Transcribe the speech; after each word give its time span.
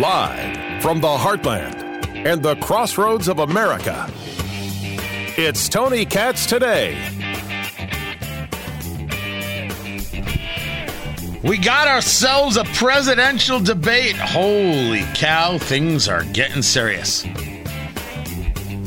Live 0.00 0.80
from 0.80 1.00
the 1.00 1.08
heartland 1.08 2.06
and 2.24 2.40
the 2.40 2.54
crossroads 2.56 3.26
of 3.26 3.40
America, 3.40 4.08
it's 5.36 5.68
Tony 5.68 6.06
Katz 6.06 6.46
today. 6.46 6.94
We 11.42 11.58
got 11.58 11.88
ourselves 11.88 12.56
a 12.56 12.62
presidential 12.64 13.58
debate. 13.58 14.14
Holy 14.14 15.02
cow, 15.14 15.58
things 15.58 16.06
are 16.06 16.22
getting 16.26 16.62
serious. 16.62 17.24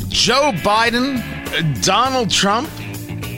Joe 0.07 0.53
Biden, 0.63 1.83
Donald 1.83 2.29
Trump, 2.29 2.69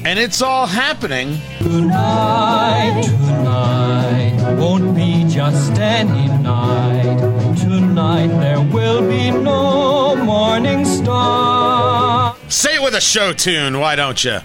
and 0.05 0.20
it's 0.20 0.44
all 0.44 0.68
happening. 0.68 1.40
Tonight, 1.58 3.02
tonight 3.04 4.60
won't 4.60 4.96
be 4.96 5.12
just 5.52 5.73
any 5.73 6.28
night. 6.41 7.20
Tonight 7.59 8.28
there 8.28 8.62
will 8.62 9.05
be 9.05 9.30
no 9.30 10.16
morning 10.16 10.85
star. 10.85 12.38
Say 12.48 12.76
it 12.76 12.81
with 12.81 12.95
a 12.95 13.02
show 13.02 13.34
tune, 13.34 13.77
why 13.80 13.98
don't 13.98 14.23
you? 14.23 14.40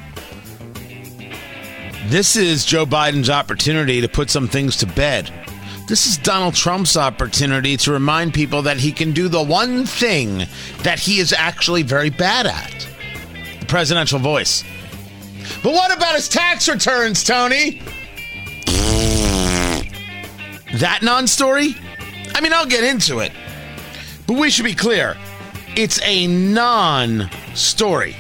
This 2.07 2.35
is 2.35 2.65
Joe 2.65 2.85
Biden's 2.85 3.31
opportunity 3.31 4.01
to 4.01 4.09
put 4.09 4.29
some 4.29 4.49
things 4.49 4.77
to 4.79 4.87
bed. 4.87 5.31
This 5.87 6.05
is 6.07 6.19
Donald 6.19 6.55
Trump's 6.55 6.97
opportunity 6.97 7.77
to 7.77 7.93
remind 7.93 8.35
people 8.35 8.63
that 8.63 8.79
he 8.79 8.91
can 8.91 9.13
do 9.13 9.29
the 9.29 9.43
one 9.43 9.87
thing 9.87 10.47
that 10.83 10.99
he 10.99 11.21
is 11.21 11.33
actually 11.33 11.85
very 11.85 12.11
bad 12.11 12.47
at 12.47 12.89
the 13.61 13.67
presidential 13.67 14.19
voice. 14.19 14.65
But 15.63 15.75
what 15.75 15.97
about 15.97 16.17
his 16.17 16.29
tax 16.29 16.69
returns, 16.69 17.23
Tony? 17.23 17.83
That 20.79 21.03
non 21.03 21.27
story? 21.27 21.75
I 22.35 22.41
mean, 22.41 22.53
I'll 22.53 22.67
get 22.67 22.85
into 22.85 23.19
it. 23.19 23.33
But 24.29 24.39
we 24.39 24.49
should 24.49 24.65
be 24.65 24.75
clear 24.75 25.17
it's 25.75 26.01
a 26.05 26.27
non 26.29 27.31
story. 27.55 28.17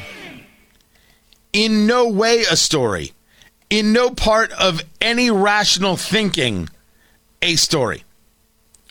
In 1.52 1.86
no 1.86 2.08
way 2.08 2.40
a 2.40 2.56
story. 2.56 3.12
In 3.70 3.92
no 3.92 4.10
part 4.10 4.50
of 4.52 4.82
any 5.00 5.30
rational 5.30 5.96
thinking, 5.96 6.68
a 7.42 7.54
story. 7.56 8.02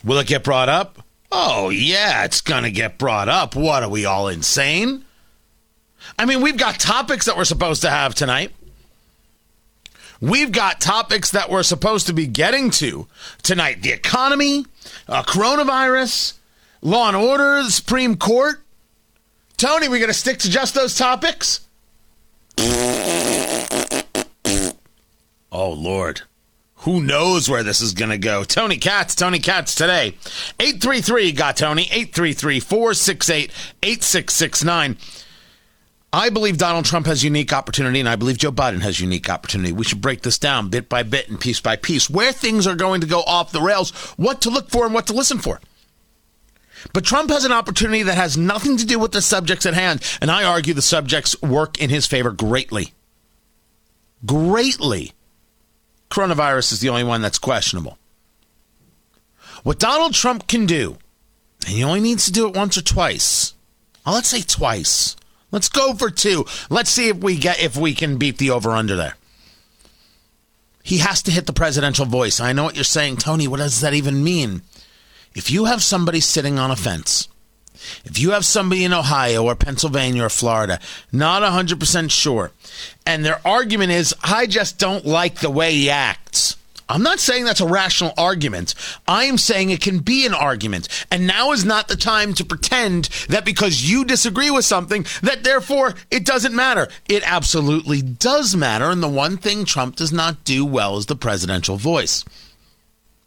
Will 0.02 0.18
it 0.18 0.28
get 0.28 0.44
brought 0.44 0.68
up? 0.68 1.02
Oh, 1.30 1.68
yeah, 1.68 2.24
it's 2.24 2.40
going 2.40 2.62
to 2.62 2.70
get 2.70 2.96
brought 2.96 3.28
up. 3.28 3.54
What 3.54 3.82
are 3.82 3.88
we 3.88 4.06
all 4.06 4.28
insane? 4.28 5.04
I 6.18 6.24
mean, 6.24 6.40
we've 6.40 6.56
got 6.56 6.78
topics 6.78 7.26
that 7.26 7.36
we're 7.36 7.44
supposed 7.44 7.82
to 7.82 7.90
have 7.90 8.14
tonight. 8.14 8.52
We've 10.20 10.50
got 10.50 10.80
topics 10.80 11.30
that 11.30 11.48
we're 11.48 11.62
supposed 11.62 12.06
to 12.08 12.12
be 12.12 12.26
getting 12.26 12.70
to 12.72 13.06
tonight 13.42 13.82
the 13.82 13.92
economy, 13.92 14.66
uh, 15.06 15.22
coronavirus, 15.22 16.34
law 16.82 17.08
and 17.08 17.16
order, 17.16 17.62
the 17.62 17.70
Supreme 17.70 18.16
Court. 18.16 18.60
Tony, 19.56 19.88
we're 19.88 19.98
going 19.98 20.08
to 20.08 20.14
stick 20.14 20.38
to 20.38 20.50
just 20.50 20.74
those 20.74 20.96
topics? 20.96 21.60
Oh, 25.50 25.72
Lord. 25.72 26.22
Who 26.82 27.02
knows 27.02 27.48
where 27.48 27.64
this 27.64 27.80
is 27.80 27.92
going 27.92 28.10
to 28.10 28.18
go? 28.18 28.44
Tony 28.44 28.76
Katz, 28.76 29.14
Tony 29.16 29.40
Katz 29.40 29.74
today. 29.74 30.14
833 30.60 31.32
got 31.32 31.56
Tony, 31.56 31.82
833 31.90 32.60
468 32.60 33.50
8669. 33.82 34.96
I 36.12 36.30
believe 36.30 36.56
Donald 36.56 36.86
Trump 36.86 37.06
has 37.06 37.22
unique 37.22 37.52
opportunity, 37.52 38.00
and 38.00 38.08
I 38.08 38.16
believe 38.16 38.38
Joe 38.38 38.50
Biden 38.50 38.80
has 38.80 38.98
unique 38.98 39.28
opportunity. 39.28 39.72
We 39.72 39.84
should 39.84 40.00
break 40.00 40.22
this 40.22 40.38
down 40.38 40.70
bit 40.70 40.88
by 40.88 41.02
bit 41.02 41.28
and 41.28 41.38
piece 41.38 41.60
by 41.60 41.76
piece 41.76 42.08
where 42.08 42.32
things 42.32 42.66
are 42.66 42.74
going 42.74 43.02
to 43.02 43.06
go 43.06 43.20
off 43.20 43.52
the 43.52 43.60
rails, 43.60 43.90
what 44.16 44.40
to 44.42 44.50
look 44.50 44.70
for, 44.70 44.86
and 44.86 44.94
what 44.94 45.06
to 45.08 45.12
listen 45.12 45.38
for. 45.38 45.60
But 46.94 47.04
Trump 47.04 47.28
has 47.28 47.44
an 47.44 47.52
opportunity 47.52 48.02
that 48.04 48.14
has 48.14 48.38
nothing 48.38 48.78
to 48.78 48.86
do 48.86 48.98
with 48.98 49.12
the 49.12 49.20
subjects 49.20 49.66
at 49.66 49.74
hand, 49.74 50.02
and 50.22 50.30
I 50.30 50.44
argue 50.44 50.72
the 50.72 50.80
subjects 50.80 51.40
work 51.42 51.78
in 51.78 51.90
his 51.90 52.06
favor 52.06 52.30
greatly. 52.30 52.94
Greatly. 54.24 55.12
Coronavirus 56.10 56.72
is 56.72 56.80
the 56.80 56.88
only 56.88 57.04
one 57.04 57.20
that's 57.20 57.38
questionable. 57.38 57.98
What 59.62 59.78
Donald 59.78 60.14
Trump 60.14 60.46
can 60.46 60.64
do, 60.64 60.96
and 61.66 61.74
he 61.74 61.84
only 61.84 62.00
needs 62.00 62.24
to 62.24 62.32
do 62.32 62.48
it 62.48 62.56
once 62.56 62.78
or 62.78 62.82
twice. 62.82 63.52
Well, 64.06 64.14
let's 64.14 64.28
say 64.28 64.40
twice. 64.40 65.16
Let's 65.50 65.68
go 65.68 65.94
for 65.94 66.10
two. 66.10 66.44
Let's 66.68 66.90
see 66.90 67.08
if 67.08 67.18
we 67.18 67.36
get 67.36 67.62
if 67.62 67.76
we 67.76 67.94
can 67.94 68.18
beat 68.18 68.38
the 68.38 68.50
over 68.50 68.70
under 68.70 68.96
there. 68.96 69.14
He 70.82 70.98
has 70.98 71.22
to 71.22 71.30
hit 71.30 71.46
the 71.46 71.52
presidential 71.52 72.06
voice. 72.06 72.40
I 72.40 72.52
know 72.52 72.64
what 72.64 72.74
you're 72.74 72.84
saying, 72.84 73.18
Tony. 73.18 73.46
What 73.46 73.58
does 73.58 73.80
that 73.80 73.94
even 73.94 74.24
mean? 74.24 74.62
If 75.34 75.50
you 75.50 75.66
have 75.66 75.82
somebody 75.82 76.20
sitting 76.20 76.58
on 76.58 76.70
a 76.70 76.76
fence, 76.76 77.28
if 78.04 78.18
you 78.18 78.30
have 78.30 78.44
somebody 78.44 78.84
in 78.84 78.92
Ohio 78.92 79.44
or 79.44 79.54
Pennsylvania 79.54 80.24
or 80.24 80.30
Florida, 80.30 80.80
not 81.12 81.42
100% 81.42 82.10
sure, 82.10 82.50
and 83.06 83.24
their 83.24 83.46
argument 83.46 83.92
is, 83.92 84.14
I 84.22 84.46
just 84.46 84.78
don't 84.78 85.04
like 85.04 85.40
the 85.40 85.50
way 85.50 85.72
he 85.72 85.90
acts. 85.90 86.56
I'm 86.88 87.02
not 87.02 87.20
saying 87.20 87.44
that's 87.44 87.60
a 87.60 87.66
rational 87.66 88.14
argument. 88.16 88.74
I 89.06 89.24
am 89.24 89.36
saying 89.36 89.70
it 89.70 89.82
can 89.82 89.98
be 89.98 90.24
an 90.24 90.32
argument. 90.32 90.88
And 91.10 91.26
now 91.26 91.52
is 91.52 91.64
not 91.64 91.88
the 91.88 91.96
time 91.96 92.32
to 92.34 92.44
pretend 92.44 93.04
that 93.28 93.44
because 93.44 93.90
you 93.90 94.04
disagree 94.04 94.50
with 94.50 94.64
something, 94.64 95.04
that 95.22 95.44
therefore 95.44 95.94
it 96.10 96.24
doesn't 96.24 96.54
matter. 96.54 96.88
It 97.08 97.22
absolutely 97.30 98.00
does 98.00 98.56
matter. 98.56 98.86
And 98.86 99.02
the 99.02 99.08
one 99.08 99.36
thing 99.36 99.64
Trump 99.64 99.96
does 99.96 100.12
not 100.12 100.44
do 100.44 100.64
well 100.64 100.96
is 100.96 101.06
the 101.06 101.16
presidential 101.16 101.76
voice. 101.76 102.24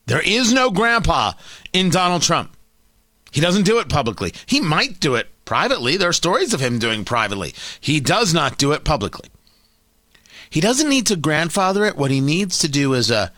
There 0.08 0.22
is 0.22 0.52
no 0.52 0.72
grandpa 0.72 1.34
in 1.72 1.90
Donald 1.90 2.24
Trump. 2.24 2.56
He 3.32 3.42
doesn't 3.42 3.64
do 3.64 3.80
it 3.80 3.90
publicly. 3.90 4.34
He 4.46 4.60
might 4.60 5.00
do 5.00 5.16
it 5.16 5.30
privately. 5.46 5.98
There 5.98 6.10
are 6.10 6.14
stories 6.14 6.54
of 6.54 6.60
him 6.60 6.80
doing 6.80 7.06
privately. 7.06 7.54
He 7.80 8.00
does 8.00 8.34
not 8.34 8.58
do 8.58 8.72
it 8.72 8.84
publicly. 8.84 9.30
He 10.50 10.60
doesn't 10.60 10.90
need 10.90 11.08
to 11.08 11.16
grandfather 11.16 11.86
it. 11.86 11.96
What 11.96 12.12
he 12.12 12.20
needs 12.20 12.60
to 12.60 12.68
do 12.68 12.94
is 12.94 13.10
a 13.10 13.32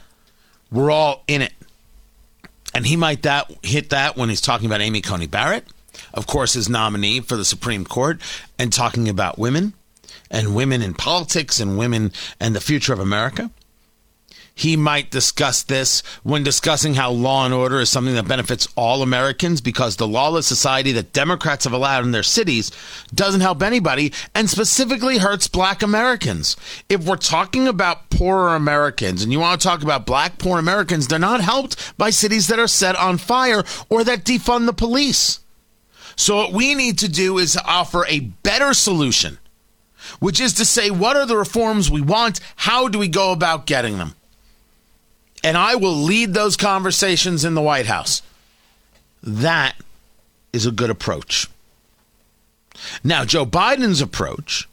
we're 0.74 0.92
all 0.92 1.24
in 1.28 1.42
it. 1.42 1.54
And 2.76 2.86
he 2.86 2.96
might 2.96 3.22
that 3.22 3.52
hit 3.64 3.92
that 3.92 4.18
when 4.18 4.30
he's 4.30 4.42
talking 4.42 4.66
about 4.66 4.82
Amy 4.82 5.02
Coney 5.02 5.28
Barrett, 5.28 5.66
of 6.14 6.26
course, 6.26 6.54
his 6.54 6.68
nominee 6.68 7.20
for 7.20 7.38
the 7.38 7.46
Supreme 7.46 7.86
Court, 7.86 8.20
and 8.58 8.74
talking 8.74 9.08
about 9.08 9.38
women 9.38 9.74
and 10.32 10.56
women 10.56 10.82
in 10.82 10.96
politics 10.96 11.60
and 11.60 11.78
women 11.78 12.12
and 12.40 12.56
the 12.56 12.62
future 12.62 12.94
of 12.94 13.00
America. 13.00 13.52
He 14.56 14.78
might 14.78 15.10
discuss 15.10 15.64
this 15.64 16.04
when 16.22 16.44
discussing 16.44 16.94
how 16.94 17.10
law 17.10 17.44
and 17.44 17.54
order 17.54 17.80
is 17.80 17.90
something 17.90 18.14
that 18.14 18.28
benefits 18.28 18.68
all 18.76 19.02
Americans 19.02 19.62
because 19.62 19.96
the 19.96 20.08
lawless 20.08 20.46
society 20.46 20.92
that 20.92 21.12
Democrats 21.12 21.64
have 21.64 21.74
allowed 21.74 22.04
in 22.04 22.12
their 22.12 22.22
cities 22.22 22.72
doesn't 23.14 23.42
help 23.42 23.64
anybody 23.64 24.14
and 24.36 24.48
specifically 24.48 25.18
hurts 25.18 25.48
black 25.48 25.82
Americans. 25.82 26.56
If 26.88 27.04
we're 27.04 27.16
talking 27.16 27.68
about 27.68 28.12
poorer 28.12 28.56
Americans 28.56 29.24
and 29.24 29.32
you 29.32 29.40
want 29.40 29.60
to 29.60 29.68
talk 29.68 29.82
about 29.82 30.06
black 30.06 30.38
poor 30.38 30.60
Americans, 30.60 31.08
they're 31.08 31.18
not 31.18 31.42
helped 31.42 31.98
by 31.98 32.12
cities 32.12 32.48
that 32.48 32.60
are 32.60 32.68
set 32.68 32.96
on 32.96 33.18
fire 33.18 33.64
or 33.90 34.04
that 34.04 34.24
defund 34.24 34.68
the 34.68 34.74
police. 34.74 35.40
So, 36.16 36.36
what 36.36 36.54
we 36.54 36.76
need 36.76 37.00
to 37.00 37.10
do 37.10 37.40
is 37.40 37.58
offer 37.66 38.06
a 38.06 38.20
better 38.20 38.76
solution, 38.76 39.40
which 40.20 40.40
is 40.40 40.54
to 40.54 40.66
say, 40.66 40.92
what 40.92 41.18
are 41.18 41.26
the 41.26 41.38
reforms 41.38 41.90
we 41.90 42.02
want? 42.02 42.40
How 42.56 42.88
do 42.88 43.00
we 43.00 43.08
go 43.08 43.32
about 43.32 43.66
getting 43.66 43.98
them? 43.98 44.14
And 45.44 45.58
I 45.58 45.76
will 45.76 45.96
lead 45.96 46.34
those 46.34 46.58
conversations 46.58 47.44
in 47.44 47.54
the 47.54 47.62
White 47.62 47.86
House. 47.86 48.22
That 49.22 49.76
is 50.52 50.66
a 50.66 50.72
good 50.72 50.90
approach. 50.90 51.48
Now, 53.04 53.26
Joe 53.26 53.46
Biden's 53.46 54.02
approach 54.02 54.68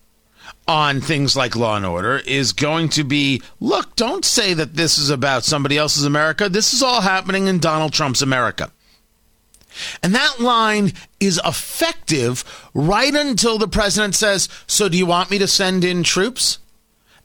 on 0.67 1.01
things 1.01 1.37
like 1.37 1.57
law 1.57 1.77
and 1.77 1.85
order 1.85 2.21
is 2.27 2.53
going 2.53 2.89
to 2.91 3.05
be 3.05 3.43
look, 3.59 3.97
don't 3.97 4.25
say 4.25 4.55
that 4.55 4.75
this 4.75 4.99
is 4.99 5.11
about 5.11 5.45
somebody 5.45 5.77
else's 5.77 6.05
America. 6.05 6.49
This 6.49 6.73
is 6.73 6.83
all 6.83 7.01
happening 7.01 7.47
in 7.47 7.59
Donald 7.59 7.93
Trump's 7.93 8.23
America. 8.23 8.71
And 10.03 10.15
that 10.15 10.41
line 10.41 10.93
is 11.21 11.41
effective 11.45 12.45
right 12.75 13.15
until 13.15 13.59
the 13.59 13.69
president 13.69 14.15
says, 14.15 14.49
So, 14.67 14.89
do 14.89 14.99
you 14.99 15.07
want 15.07 15.31
me 15.31 15.39
to 15.39 15.47
send 15.47 15.85
in 15.85 16.03
troops? 16.03 16.59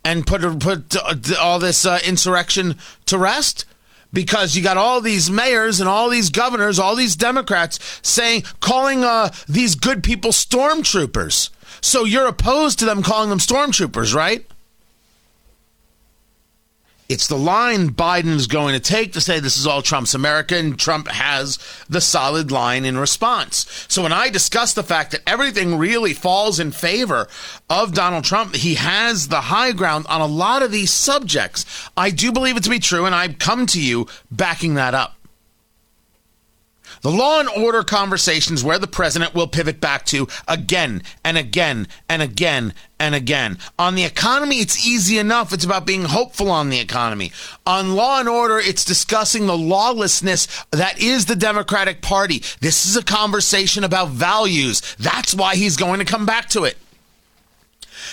And 0.06 0.26
put 0.26 0.42
put 0.60 0.96
all 1.38 1.60
this 1.60 1.86
uh, 1.86 2.00
insurrection 2.06 2.78
to 3.08 3.18
rest? 3.18 3.66
Because 4.14 4.56
you 4.56 4.64
got 4.64 4.78
all 4.78 5.02
these 5.02 5.30
mayors 5.30 5.82
and 5.82 5.90
all 5.90 6.08
these 6.08 6.30
governors, 6.30 6.80
all 6.80 6.96
these 6.96 7.18
Democrats 7.18 8.00
saying, 8.02 8.44
calling 8.62 9.04
uh, 9.04 9.34
these 9.50 9.76
good 9.76 10.04
people 10.04 10.32
stormtroopers. 10.32 11.50
So 11.82 12.06
you're 12.06 12.28
opposed 12.28 12.80
to 12.80 12.86
them 12.86 13.04
calling 13.04 13.30
them 13.30 13.40
stormtroopers, 13.40 14.16
right? 14.16 14.46
It's 17.08 17.28
the 17.28 17.38
line 17.38 17.90
Biden 17.90 18.36
is 18.36 18.48
going 18.48 18.74
to 18.74 18.80
take 18.80 19.14
to 19.14 19.22
say 19.22 19.40
this 19.40 19.58
is 19.58 19.68
all 19.68 19.84
Trump's 19.84 20.16
America, 20.16 20.58
and 20.58 20.78
Trump 20.78 21.08
has 21.08 21.60
the 21.88 22.02
solid 22.02 22.52
line 22.52 22.84
in 22.84 22.98
response. 22.98 23.86
So 23.88 24.02
when 24.02 24.12
I 24.12 24.30
discuss 24.30 24.74
the 24.74 24.84
fact 24.84 25.12
that 25.12 25.22
everything 25.28 25.78
really 25.78 26.14
falls 26.14 26.60
in 26.60 26.72
favor 26.72 27.28
of 27.70 27.94
Donald 27.94 28.24
Trump, 28.24 28.56
he 28.56 28.76
has 28.76 29.28
the 29.28 29.42
high 29.42 29.72
ground 29.72 30.08
on 30.10 30.22
a 30.22 30.26
lot 30.26 30.64
of 30.64 30.72
these 30.72 30.92
subjects. 30.92 31.90
I 31.96 32.10
do 32.10 32.32
believe 32.32 32.58
it 32.58 32.64
to 32.64 32.70
be 32.72 32.80
true, 32.80 33.06
and 33.06 33.14
I 33.14 33.28
come 33.30 33.68
to 33.68 33.82
you 33.82 34.08
backing 34.32 34.74
that 34.74 34.96
up. 34.96 35.15
The 37.06 37.12
law 37.12 37.40
and 37.40 37.48
order 37.50 37.84
conversations 37.84 38.64
where 38.64 38.80
the 38.80 38.88
president 38.88 39.36
will 39.36 39.46
pivot 39.46 39.80
back 39.80 40.08
to 40.08 40.28
again 40.48 41.04
and 41.24 41.38
again 41.38 41.88
and 42.10 42.24
again 42.24 42.74
and 43.00 43.14
again. 43.14 43.60
On 43.78 43.94
the 43.94 44.06
economy, 44.06 44.56
it's 44.56 44.88
easy 44.88 45.20
enough. 45.20 45.54
It's 45.54 45.64
about 45.64 45.86
being 45.86 46.06
hopeful 46.06 46.50
on 46.50 46.72
the 46.72 46.80
economy. 46.80 47.32
On 47.68 47.94
law 47.94 48.20
and 48.20 48.28
order, 48.28 48.58
it's 48.58 48.84
discussing 48.84 49.46
the 49.46 49.56
lawlessness 49.56 50.48
that 50.72 51.00
is 51.00 51.28
the 51.28 51.36
Democratic 51.36 52.02
Party. 52.02 52.42
This 52.62 52.88
is 52.88 52.98
a 52.98 53.04
conversation 53.04 53.84
about 53.84 54.10
values. 54.10 54.82
That's 54.98 55.36
why 55.36 55.58
he's 55.58 55.78
going 55.78 56.00
to 56.00 56.06
come 56.06 56.26
back 56.26 56.50
to 56.50 56.64
it 56.64 56.76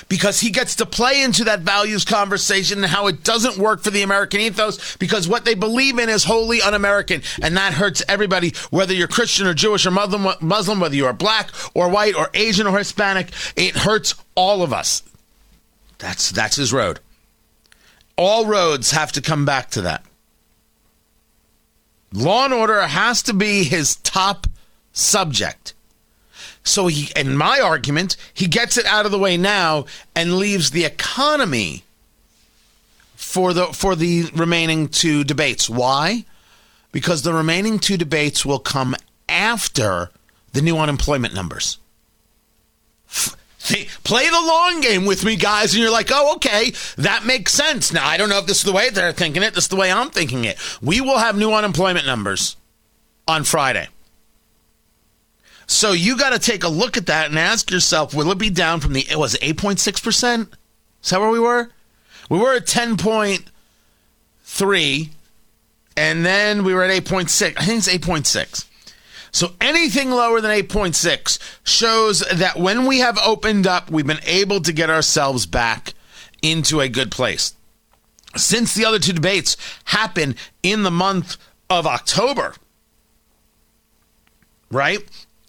because 0.08 0.40
he 0.40 0.50
gets 0.50 0.76
to 0.76 0.86
play 0.86 1.22
into 1.22 1.44
that 1.44 1.60
values 1.60 2.04
conversation 2.04 2.78
and 2.78 2.86
how 2.86 3.06
it 3.06 3.22
doesn't 3.24 3.58
work 3.58 3.82
for 3.82 3.90
the 3.90 4.02
American 4.02 4.40
ethos 4.40 4.96
because 4.96 5.28
what 5.28 5.44
they 5.44 5.54
believe 5.54 5.98
in 5.98 6.08
is 6.08 6.24
wholly 6.24 6.60
un-American. 6.62 7.22
And 7.40 7.56
that 7.56 7.74
hurts 7.74 8.02
everybody 8.08 8.52
whether 8.70 8.94
you're 8.94 9.08
Christian 9.08 9.46
or 9.46 9.54
Jewish 9.54 9.86
or 9.86 9.90
Muslim, 9.90 10.34
Muslim 10.40 10.80
whether 10.80 10.94
you 10.94 11.06
are 11.06 11.12
black 11.12 11.50
or 11.74 11.88
white 11.88 12.14
or 12.14 12.30
Asian 12.34 12.66
or 12.66 12.78
Hispanic 12.78 13.28
it 13.56 13.76
hurts 13.76 14.14
all 14.34 14.62
of 14.62 14.72
us. 14.72 15.02
That's 15.98 16.30
that's 16.30 16.56
his 16.56 16.72
road. 16.72 17.00
All 18.16 18.46
roads 18.46 18.90
have 18.90 19.12
to 19.12 19.22
come 19.22 19.44
back 19.44 19.70
to 19.70 19.82
that. 19.82 20.04
Law 22.12 22.44
and 22.44 22.54
order 22.54 22.82
has 22.82 23.22
to 23.22 23.32
be 23.32 23.64
his 23.64 23.96
top 23.96 24.46
subject 24.92 25.74
so 26.64 26.86
he, 26.86 27.10
in 27.16 27.36
my 27.36 27.60
argument, 27.60 28.16
he 28.32 28.46
gets 28.46 28.76
it 28.76 28.86
out 28.86 29.06
of 29.06 29.12
the 29.12 29.18
way 29.18 29.36
now 29.36 29.86
and 30.14 30.36
leaves 30.36 30.70
the 30.70 30.84
economy 30.84 31.84
for 33.14 33.52
the 33.52 33.66
for 33.66 33.96
the 33.96 34.24
remaining 34.34 34.88
two 34.88 35.24
debates. 35.24 35.68
Why? 35.68 36.24
Because 36.92 37.22
the 37.22 37.32
remaining 37.32 37.78
two 37.78 37.96
debates 37.96 38.44
will 38.44 38.58
come 38.58 38.94
after 39.28 40.10
the 40.52 40.62
new 40.62 40.78
unemployment 40.78 41.34
numbers. 41.34 41.78
See, 43.08 43.88
Play 44.04 44.28
the 44.28 44.40
long 44.40 44.80
game 44.80 45.06
with 45.06 45.24
me, 45.24 45.36
guys, 45.36 45.72
and 45.72 45.82
you're 45.82 45.92
like, 45.92 46.10
oh, 46.12 46.34
okay, 46.36 46.72
that 46.98 47.24
makes 47.24 47.52
sense. 47.52 47.92
Now, 47.92 48.06
I 48.06 48.16
don't 48.16 48.28
know 48.28 48.38
if 48.38 48.46
this 48.46 48.58
is 48.58 48.64
the 48.64 48.72
way 48.72 48.90
they're 48.90 49.12
thinking 49.12 49.42
it. 49.42 49.54
This 49.54 49.64
is 49.64 49.68
the 49.68 49.76
way 49.76 49.90
I'm 49.90 50.10
thinking 50.10 50.44
it. 50.44 50.58
We 50.82 51.00
will 51.00 51.18
have 51.18 51.36
new 51.36 51.52
unemployment 51.52 52.04
numbers 52.04 52.56
on 53.26 53.44
Friday. 53.44 53.88
So 55.72 55.92
you 55.92 56.18
got 56.18 56.30
to 56.30 56.38
take 56.38 56.64
a 56.64 56.68
look 56.68 56.98
at 56.98 57.06
that 57.06 57.30
and 57.30 57.38
ask 57.38 57.70
yourself, 57.70 58.14
will 58.14 58.30
it 58.30 58.36
be 58.36 58.50
down 58.50 58.80
from 58.80 58.92
the, 58.92 59.06
it 59.10 59.18
was 59.18 59.36
8.6%? 59.36 60.52
Is 61.02 61.10
that 61.10 61.18
where 61.18 61.30
we 61.30 61.40
were? 61.40 61.70
We 62.28 62.38
were 62.38 62.52
at 62.54 62.66
10.3 62.66 65.08
and 65.96 66.26
then 66.26 66.62
we 66.62 66.74
were 66.74 66.84
at 66.84 67.04
8.6. 67.04 67.54
I 67.56 67.64
think 67.64 67.78
it's 67.78 67.88
8.6. 67.88 68.66
So 69.32 69.54
anything 69.62 70.10
lower 70.10 70.42
than 70.42 70.50
8.6 70.50 71.38
shows 71.64 72.20
that 72.20 72.58
when 72.58 72.84
we 72.84 72.98
have 72.98 73.16
opened 73.24 73.66
up, 73.66 73.90
we've 73.90 74.06
been 74.06 74.20
able 74.26 74.60
to 74.60 74.74
get 74.74 74.90
ourselves 74.90 75.46
back 75.46 75.94
into 76.42 76.80
a 76.80 76.88
good 76.88 77.10
place. 77.10 77.54
Since 78.36 78.74
the 78.74 78.84
other 78.84 78.98
two 78.98 79.14
debates 79.14 79.56
happen 79.84 80.36
in 80.62 80.82
the 80.82 80.90
month 80.90 81.38
of 81.70 81.86
October, 81.86 82.56
right? 84.70 85.02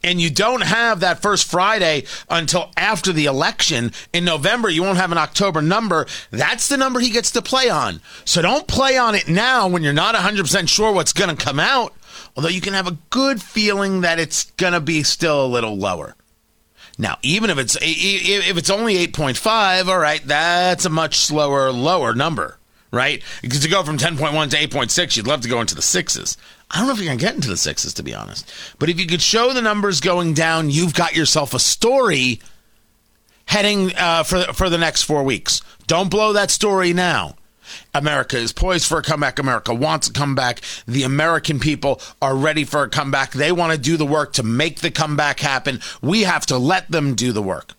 And 0.04 0.20
you 0.20 0.30
don't 0.30 0.64
have 0.64 1.00
that 1.00 1.22
first 1.22 1.50
Friday 1.50 2.04
until 2.30 2.72
after 2.76 3.14
the 3.14 3.26
election 3.26 3.92
in 4.12 4.26
November, 4.26 4.70
you 4.70 4.84
won't 4.84 4.98
have 4.98 5.12
an 5.12 5.18
October 5.18 5.62
number. 5.62 6.06
That's 6.32 6.68
the 6.68 6.78
number 6.78 7.00
he 7.00 7.10
gets 7.10 7.32
to 7.32 7.42
play 7.42 7.70
on. 7.70 8.02
So 8.26 8.42
don't 8.42 8.68
play 8.68 8.98
on 8.98 9.16
it 9.16 9.28
now 9.28 9.68
when 9.68 9.84
you're 9.84 9.94
not 9.94 10.16
100% 10.16 10.68
sure 10.68 10.92
what's 10.92 11.14
going 11.14 11.36
to 11.36 11.46
come 11.46 11.60
out, 11.60 11.94
although 12.36 12.50
you 12.50 12.62
can 12.62 12.74
have 12.74 12.88
a 12.88 12.98
good 13.10 13.42
feeling 13.42 14.02
that 14.02 14.20
it's 14.20 14.52
going 14.52 14.74
to 14.74 14.82
be 14.82 15.04
still 15.04 15.46
a 15.46 15.48
little 15.48 15.78
lower. 15.78 16.16
Now, 16.98 17.18
even 17.24 17.50
if 17.50 17.58
it's 17.58 17.76
if 17.82 18.58
it's 18.58 18.70
only 18.70 18.96
8.5, 19.08 19.88
all 19.88 19.98
right, 19.98 20.22
that's 20.26 20.86
a 20.86 20.90
much 20.90 21.18
slower 21.18 21.72
lower 21.72 22.14
number, 22.14 22.60
right? 22.92 23.24
Because 23.42 23.62
to 23.62 23.68
go 23.68 23.82
from 23.82 23.98
10.1 23.98 24.50
to 24.52 24.58
8.6, 24.58 25.18
you'd 25.18 25.26
love 25.26 25.42
to 25.42 25.50
go 25.50 25.60
into 25.60 25.74
the 25.74 25.82
sixes. 25.82 26.38
I 26.74 26.80
don't 26.80 26.88
know 26.88 26.94
if 26.94 27.00
you're 27.00 27.08
going 27.08 27.20
to 27.20 27.25
get 27.25 27.36
into 27.36 27.50
the 27.50 27.58
sixes, 27.58 27.94
to 27.94 28.04
be 28.04 28.16
honest. 28.16 28.52
But 28.80 28.90
if 28.90 29.00
you 29.00 29.06
could 29.06 29.22
show 29.22 29.54
the 29.54 29.62
numbers 29.62 30.02
going 30.02 30.34
down, 30.34 30.72
you've 30.72 30.96
got 30.96 31.16
yourself 31.16 31.54
a 31.54 31.60
story 31.60 32.42
heading 33.46 33.96
uh, 33.96 34.24
for 34.24 34.42
for 34.54 34.70
the 34.70 34.80
next 34.80 35.04
four 35.04 35.24
weeks. 35.24 35.62
Don't 35.86 36.10
blow 36.10 36.34
that 36.34 36.50
story 36.50 36.92
now. 36.92 37.36
America 37.94 38.38
is 38.38 38.52
poised 38.52 38.88
for 38.88 38.98
a 38.98 39.04
comeback. 39.04 39.40
America 39.40 39.74
wants 39.74 40.08
a 40.08 40.14
comeback. 40.14 40.62
The 40.88 41.04
American 41.04 41.60
people 41.60 42.02
are 42.22 42.36
ready 42.36 42.64
for 42.64 42.84
a 42.84 42.90
comeback. 42.90 43.31
They 43.31 43.52
want 43.52 43.72
to 43.72 43.78
do 43.78 43.96
the 43.96 44.06
work 44.06 44.34
to 44.34 44.44
make 44.44 44.81
the 44.81 44.92
comeback 44.92 45.40
happen. 45.40 45.80
We 46.02 46.24
have 46.24 46.46
to 46.48 46.58
let 46.58 46.90
them 46.92 47.16
do 47.16 47.31
the 47.31 47.42
work. 47.42 47.74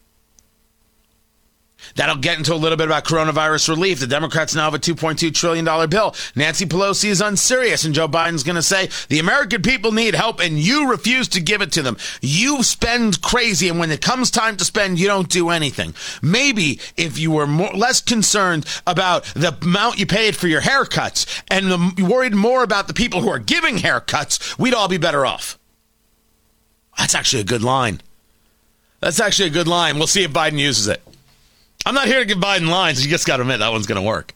That'll 1.95 2.17
get 2.17 2.39
into 2.39 2.55
a 2.55 2.57
little 2.57 2.77
bit 2.77 2.87
about 2.87 3.05
coronavirus 3.05 3.69
relief. 3.69 4.01
The 4.01 4.07
Democrats 4.07 4.55
now 4.55 4.65
have 4.65 4.75
a 4.75 4.79
$2.2 4.79 5.33
trillion 5.33 5.65
bill. 5.89 6.15
Nancy 6.35 6.67
Pelosi 6.67 7.09
is 7.09 7.21
unserious, 7.21 7.85
and 7.85 7.95
Joe 7.95 8.09
Biden's 8.09 8.43
going 8.43 8.57
to 8.57 8.63
say 8.63 8.89
the 9.09 9.21
American 9.21 9.63
people 9.63 9.93
need 9.93 10.15
help, 10.15 10.41
and 10.41 10.59
you 10.59 10.91
refuse 10.91 11.29
to 11.29 11.41
give 11.41 11.63
it 11.63 11.73
to 11.73 11.83
them. 11.83 11.97
You 12.21 12.63
spend 12.63 13.23
crazy, 13.23 13.69
and 13.69 13.79
when 13.79 13.91
it 13.91 14.01
comes 14.01 14.31
time 14.31 14.57
to 14.57 14.65
spend, 14.65 14.99
you 14.99 15.07
don't 15.07 15.29
do 15.29 15.51
anything. 15.51 15.95
Maybe 16.21 16.81
if 16.97 17.19
you 17.19 17.31
were 17.31 17.47
more, 17.47 17.73
less 17.73 18.01
concerned 18.01 18.67
about 18.87 19.25
the 19.35 19.57
amount 19.63 19.99
you 19.99 20.07
paid 20.07 20.37
for 20.37 20.49
your 20.49 20.63
haircuts 20.63 21.43
and 21.49 21.71
the, 21.71 22.05
worried 22.05 22.35
more 22.35 22.63
about 22.63 22.89
the 22.89 22.95
people 22.95 23.21
who 23.21 23.29
are 23.29 23.39
giving 23.39 23.77
haircuts, 23.77 24.59
we'd 24.59 24.75
all 24.75 24.89
be 24.89 24.99
better 24.99 25.25
off. 25.25 25.59
That's 26.99 27.15
actually 27.15 27.43
a 27.43 27.47
good 27.47 27.63
line. 27.63 28.01
That's 29.01 29.21
actually 29.21 29.49
a 29.49 29.53
good 29.53 29.69
line. 29.69 29.99
We'll 29.99 30.07
see 30.07 30.23
if 30.25 30.33
Biden 30.33 30.59
uses 30.59 30.89
it. 30.89 31.03
I'm 31.87 31.95
not 31.95 32.07
here 32.07 32.21
to 32.21 32.25
give 32.25 32.39
Biden 32.39 32.69
lines. 32.69 33.05
You 33.05 33.11
just 33.11 33.27
got 33.27 33.37
to 33.37 33.43
admit 33.43 33.59
that 33.61 33.71
one's 33.73 33.87
going 33.87 34.01
to 34.01 34.07
work, 34.07 34.33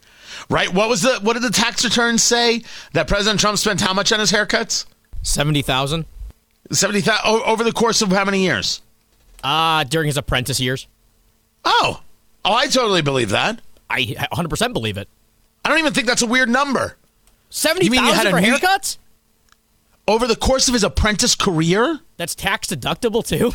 right? 0.49 0.71
What 0.73 0.89
was 0.89 1.01
the 1.01 1.19
what 1.21 1.33
did 1.33 1.43
the 1.43 1.49
tax 1.49 1.83
returns 1.83 2.21
say 2.23 2.63
that 2.93 3.07
President 3.07 3.39
Trump 3.39 3.57
spent 3.57 3.81
how 3.81 3.93
much 3.93 4.11
on 4.11 4.19
his 4.19 4.31
haircuts? 4.31 4.85
Seventy 5.23 5.61
thousand. 5.61 6.05
Seventy 6.71 7.01
thousand 7.01 7.41
over 7.45 7.63
the 7.63 7.71
course 7.71 8.01
of 8.01 8.09
how 8.11 8.25
many 8.25 8.43
years? 8.43 8.81
Uh 9.43 9.83
during 9.85 10.07
his 10.07 10.17
apprentice 10.17 10.59
years. 10.59 10.87
Oh, 11.65 12.01
oh, 12.45 12.53
I 12.53 12.67
totally 12.67 13.01
believe 13.01 13.29
that. 13.31 13.59
I 13.89 14.15
100 14.31 14.49
percent 14.49 14.73
believe 14.73 14.97
it. 14.97 15.07
I 15.65 15.69
don't 15.69 15.79
even 15.79 15.93
think 15.93 16.07
that's 16.07 16.21
a 16.21 16.27
weird 16.27 16.49
number. 16.49 16.95
Seventy 17.49 17.89
thousand 17.89 18.31
for 18.31 18.39
new- 18.39 18.53
haircuts 18.53 18.97
over 20.07 20.27
the 20.27 20.35
course 20.35 20.67
of 20.67 20.73
his 20.73 20.83
apprentice 20.83 21.35
career. 21.35 21.99
That's 22.17 22.35
tax 22.35 22.67
deductible 22.67 23.25
too. 23.25 23.51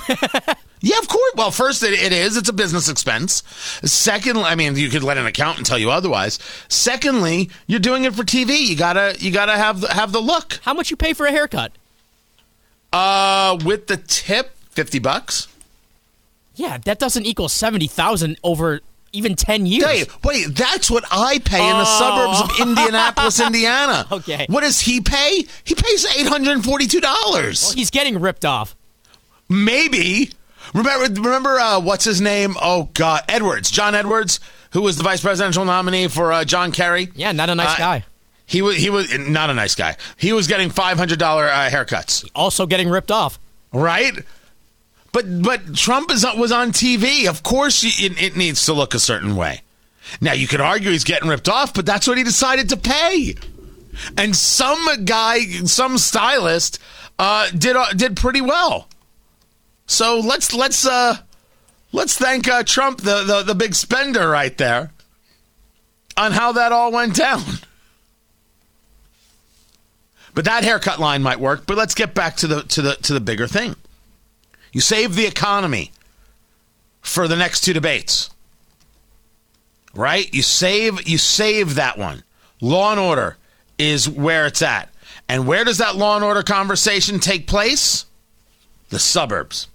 Yeah, 0.85 0.99
of 0.99 1.09
course. 1.09 1.33
Well, 1.35 1.51
first, 1.51 1.83
it, 1.83 1.95
it 1.95 2.13
is. 2.13 2.37
It's 2.37 2.51
a 2.51 2.53
business 2.53 2.91
expense. 2.91 3.43
Second, 3.85 4.37
I 4.37 4.55
mean, 4.55 4.77
you 4.77 4.91
could 4.91 5.03
let 5.03 5.17
an 5.17 5.25
accountant 5.25 5.67
tell 5.67 5.79
you 5.79 5.91
otherwise. 5.91 6.39
Secondly, 6.69 7.49
you're 7.67 7.81
doing 7.81 8.05
it 8.05 8.15
for 8.15 8.23
TV. 8.23 8.59
You 8.59 8.77
gotta, 8.77 9.17
you 9.19 9.31
gotta 9.31 9.57
have 9.57 9.81
the, 9.81 9.95
have 9.95 10.13
the 10.13 10.21
look. 10.21 10.61
How 10.63 10.75
much 10.75 10.91
you 10.91 10.97
pay 10.99 11.15
for 11.15 11.25
a 11.25 11.31
haircut? 11.31 11.73
Uh, 12.93 13.59
with 13.65 13.87
the 13.87 13.97
tip, 13.97 14.55
fifty 14.69 14.99
bucks. 14.99 15.49
Yeah, 16.55 16.77
that 16.85 16.99
doesn't 16.99 17.25
equal 17.25 17.49
seventy 17.49 17.87
thousand 17.87 18.39
over 18.45 18.83
even 19.13 19.37
10 19.37 19.65
years. 19.65 20.07
Wait, 20.25 20.49
that's 20.57 20.91
what 20.91 21.05
I 21.09 21.39
pay 21.39 21.71
in 21.71 21.79
the 21.79 21.85
suburbs 21.85 22.41
of 22.41 22.51
oh. 22.51 22.69
Indianapolis, 22.69 23.39
Indiana. 23.47 24.07
Okay. 24.11 24.45
What 24.49 24.63
does 24.63 24.81
he 24.81 25.01
pay? 25.01 25.47
He 25.63 25.77
pays 25.77 26.05
$842. 26.05 27.01
Well, 27.01 27.73
he's 27.75 27.91
getting 27.91 28.21
ripped 28.21 28.45
off. 28.45 28.75
Maybe. 29.49 30.33
Remember, 30.75 31.23
remember 31.23 31.59
uh, 31.59 31.81
what's 31.81 32.05
his 32.05 32.21
name? 32.21 32.57
Oh 32.61 32.91
God, 32.95 33.23
Edwards, 33.29 33.71
John 33.71 33.95
Edwards, 33.95 34.41
who 34.73 34.83
was 34.83 34.97
the 34.97 35.05
vice 35.05 35.21
presidential 35.21 35.65
nominee 35.65 36.09
for 36.09 36.33
uh, 36.33 36.45
John 36.45 36.73
Kerry. 36.73 37.11
Yeah, 37.15 37.33
not 37.33 37.49
a 37.49 37.55
nice 37.55 37.75
uh, 37.75 37.79
guy. 37.79 38.05
He 38.47 38.61
was 38.61 38.77
he 38.77 38.91
was 38.91 39.17
not 39.17 39.51
a 39.51 39.55
nice 39.55 39.75
guy. 39.75 39.97
He 40.17 40.33
was 40.33 40.49
getting 40.49 40.71
five 40.71 40.99
hundred 40.99 41.19
dollar 41.21 41.47
uh, 41.47 41.71
haircuts. 41.71 42.29
Also 42.35 42.67
getting 42.67 42.89
ripped 42.89 43.13
off. 43.13 43.39
Right. 43.73 44.19
But 45.13 45.43
but 45.43 45.77
Trump 45.77 46.11
is, 46.11 46.27
was 46.37 46.51
on 46.51 46.73
TV. 46.73 47.29
Of 47.29 47.45
course, 47.45 47.85
it, 47.85 48.21
it 48.21 48.37
needs 48.37 48.67
to 48.67 48.73
look 48.73 48.95
a 48.95 48.99
certain 48.99 49.37
way. 49.37 49.63
Now 50.21 50.33
you 50.33 50.49
could 50.49 50.61
argue 50.61 50.91
he's 50.91 51.05
getting 51.05 51.29
ripped 51.29 51.49
off, 51.49 51.73
but 51.73 51.87
that's 51.87 52.09
what 52.09 52.19
he 52.19 52.25
decided 52.25 52.69
to 52.71 52.77
pay. 52.77 53.37
And 54.19 54.35
some 54.35 55.05
guy, 55.05 55.41
some 55.67 55.99
stylist, 55.99 56.81
uh, 57.19 57.49
did 57.57 57.77
uh, 57.77 57.93
did 57.93 58.17
pretty 58.17 58.41
well. 58.41 58.89
So 59.87 60.19
let's 60.19 60.55
let's 60.55 60.87
uh 60.87 61.19
let's 61.93 62.17
thank 62.17 62.49
uh, 62.49 62.63
Trump, 62.63 63.01
the, 63.01 63.23
the 63.25 63.43
the 63.43 63.55
big 63.55 63.75
spender 63.75 64.29
right 64.29 64.57
there, 64.57 64.91
on 66.17 66.33
how 66.33 66.53
that 66.53 66.73
all 66.73 66.93
went 66.93 67.15
down. 67.15 67.43
But 70.35 70.45
that 70.47 70.65
haircut 70.65 70.99
line 70.99 71.23
might 71.23 71.39
work. 71.39 71.65
But 71.67 71.77
let's 71.77 71.95
get 71.95 72.15
back 72.15 72.37
to 72.37 72.47
the 72.47 72.63
to 72.65 72.83
the 72.83 72.95
to 72.97 73.13
the 73.13 73.21
bigger 73.21 73.47
thing. 73.47 73.77
You 74.73 74.81
save 74.81 75.15
the 75.15 75.27
economy 75.27 75.93
for 77.01 77.29
the 77.29 77.37
next 77.37 77.61
two 77.61 77.73
debates. 77.73 78.31
Right? 79.95 80.33
You 80.35 80.43
save 80.43 81.07
you 81.07 81.19
save 81.19 81.77
that 81.77 81.97
one. 81.99 82.25
Law 82.61 82.91
and 82.91 83.01
order 83.01 83.37
is 83.79 84.09
where 84.09 84.47
it's 84.47 84.63
at. 84.63 84.89
And 85.29 85.47
where 85.47 85.65
does 85.65 85.79
that 85.79 85.97
law 85.97 86.17
and 86.17 86.25
order 86.25 86.43
conversation 86.43 87.21
take 87.21 87.47
place? 87.47 88.07
The 88.91 88.99
suburbs. 88.99 89.69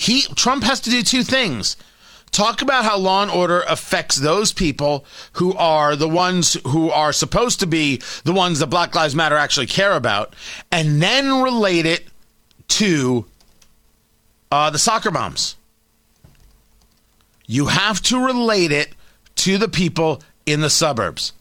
He 0.00 0.22
Trump 0.22 0.64
has 0.64 0.80
to 0.80 0.90
do 0.90 1.02
two 1.02 1.22
things. 1.22 1.76
Talk 2.30 2.62
about 2.62 2.86
how 2.86 2.96
law 2.96 3.20
and 3.20 3.30
order 3.30 3.60
affects 3.68 4.16
those 4.16 4.50
people 4.50 5.04
who 5.32 5.52
are 5.54 5.94
the 5.94 6.08
ones 6.08 6.56
who 6.68 6.90
are 6.90 7.12
supposed 7.12 7.60
to 7.60 7.66
be 7.66 8.00
the 8.24 8.32
ones 8.32 8.60
that 8.60 8.68
Black 8.68 8.94
Lives 8.94 9.14
Matter 9.14 9.36
actually 9.36 9.66
care 9.66 9.92
about, 9.92 10.34
and 10.72 11.02
then 11.02 11.42
relate 11.42 11.84
it 11.84 12.06
to 12.68 13.26
uh, 14.50 14.70
the 14.70 14.78
soccer 14.78 15.10
bombs. 15.10 15.56
You 17.46 17.66
have 17.66 18.00
to 18.02 18.24
relate 18.24 18.72
it 18.72 18.94
to 19.36 19.58
the 19.58 19.68
people 19.68 20.22
in 20.46 20.62
the 20.62 20.70
suburbs. 20.70 21.34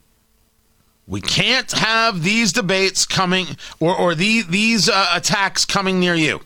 We 1.07 1.21
can't 1.21 1.71
have 1.71 2.23
these 2.23 2.51
debates 2.51 3.05
coming 3.05 3.47
or, 3.79 3.95
or 3.95 4.15
the, 4.15 4.41
these 4.41 4.89
uh, 4.89 5.11
attacks 5.13 5.63
coming 5.63 6.01
near 6.01 6.15
you. 6.15 6.41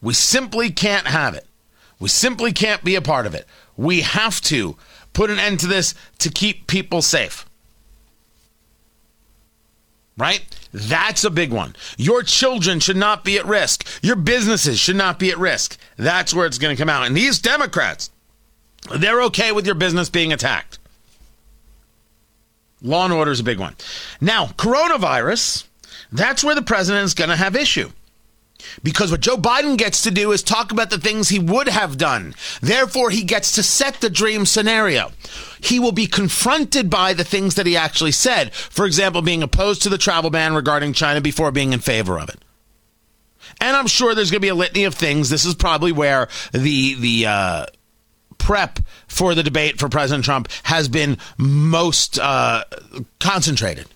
We 0.00 0.14
simply 0.14 0.70
can't 0.70 1.06
have 1.06 1.34
it. 1.34 1.46
We 1.98 2.08
simply 2.08 2.52
can't 2.52 2.84
be 2.84 2.94
a 2.94 3.02
part 3.02 3.26
of 3.26 3.34
it. 3.34 3.46
We 3.76 4.02
have 4.02 4.40
to 4.42 4.76
put 5.12 5.30
an 5.30 5.38
end 5.38 5.60
to 5.60 5.66
this 5.66 5.94
to 6.18 6.30
keep 6.30 6.66
people 6.66 7.02
safe. 7.02 7.44
Right? 10.16 10.44
That's 10.72 11.24
a 11.24 11.30
big 11.30 11.52
one. 11.52 11.76
Your 11.96 12.22
children 12.22 12.80
should 12.80 12.96
not 12.96 13.24
be 13.24 13.38
at 13.38 13.46
risk. 13.46 13.86
Your 14.02 14.16
businesses 14.16 14.78
should 14.78 14.96
not 14.96 15.18
be 15.18 15.30
at 15.30 15.38
risk. 15.38 15.76
That's 15.96 16.34
where 16.34 16.46
it's 16.46 16.58
going 16.58 16.74
to 16.76 16.80
come 16.80 16.88
out. 16.88 17.06
And 17.06 17.16
these 17.16 17.38
Democrats, 17.38 18.10
they're 18.96 19.22
okay 19.22 19.52
with 19.52 19.66
your 19.66 19.74
business 19.74 20.08
being 20.08 20.32
attacked. 20.32 20.78
Law 22.82 23.04
and 23.04 23.12
order 23.12 23.30
is 23.30 23.40
a 23.40 23.44
big 23.44 23.58
one. 23.58 23.74
Now, 24.20 24.46
coronavirus, 24.46 25.66
that's 26.12 26.44
where 26.44 26.54
the 26.54 26.62
president 26.62 27.04
is 27.04 27.14
going 27.14 27.30
to 27.30 27.36
have 27.36 27.56
issue. 27.56 27.90
Because 28.82 29.10
what 29.10 29.20
Joe 29.20 29.36
Biden 29.36 29.76
gets 29.76 30.02
to 30.02 30.10
do 30.10 30.32
is 30.32 30.42
talk 30.42 30.72
about 30.72 30.90
the 30.90 30.98
things 30.98 31.28
he 31.28 31.38
would 31.38 31.68
have 31.68 31.96
done. 31.96 32.34
Therefore, 32.60 33.10
he 33.10 33.22
gets 33.22 33.52
to 33.52 33.62
set 33.62 34.00
the 34.00 34.10
dream 34.10 34.46
scenario. 34.46 35.12
He 35.60 35.78
will 35.78 35.92
be 35.92 36.06
confronted 36.06 36.90
by 36.90 37.12
the 37.12 37.24
things 37.24 37.54
that 37.54 37.66
he 37.66 37.76
actually 37.76 38.12
said. 38.12 38.52
For 38.52 38.84
example, 38.84 39.22
being 39.22 39.42
opposed 39.42 39.82
to 39.82 39.88
the 39.88 39.98
travel 39.98 40.30
ban 40.30 40.54
regarding 40.54 40.92
China 40.92 41.20
before 41.20 41.52
being 41.52 41.72
in 41.72 41.80
favor 41.80 42.18
of 42.18 42.28
it. 42.28 42.40
And 43.60 43.76
I'm 43.76 43.86
sure 43.86 44.14
there's 44.14 44.30
going 44.30 44.40
to 44.40 44.44
be 44.44 44.48
a 44.48 44.54
litany 44.54 44.84
of 44.84 44.94
things. 44.94 45.30
This 45.30 45.44
is 45.44 45.54
probably 45.54 45.92
where 45.92 46.28
the 46.52 46.94
the 46.94 47.26
uh, 47.26 47.66
prep 48.36 48.78
for 49.08 49.34
the 49.34 49.42
debate 49.42 49.78
for 49.78 49.88
President 49.88 50.24
Trump 50.24 50.48
has 50.64 50.88
been 50.88 51.18
most 51.38 52.18
uh, 52.18 52.64
concentrated 53.18 53.86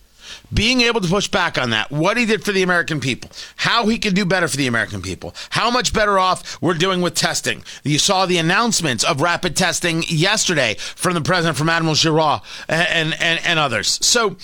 being 0.53 0.83
able 0.83 1.01
to 1.01 1.09
push 1.09 1.29
back 1.29 1.59
on 1.59 1.71
that, 1.71 1.91
what 1.91 2.17
he 2.17 2.27
did 2.27 2.45
for 2.45 2.53
the 2.53 2.63
American 2.63 3.01
people, 3.01 3.31
how 3.57 3.87
he 3.87 3.99
can 3.99 4.15
do 4.15 4.25
better 4.25 4.49
for 4.49 4.57
the 4.57 4.67
American 4.67 5.03
people, 5.03 5.35
how 5.51 5.71
much 5.71 5.93
better 5.93 6.19
off 6.19 6.61
we're 6.61 6.75
doing 6.75 7.01
with 7.01 7.15
testing. 7.15 7.63
You 7.85 7.99
saw 7.99 8.27
the 8.27 8.39
announcements 8.39 9.05
of 9.05 9.21
rapid 9.21 9.57
testing 9.57 10.05
yesterday 10.09 10.75
from 10.79 11.15
the 11.15 11.21
president, 11.21 11.57
from 11.57 11.69
Admiral 11.69 11.95
Giroir, 11.95 12.43
and, 12.69 13.15
and, 13.21 13.41
and 13.45 13.59
others. 13.59 14.05
So, 14.05 14.37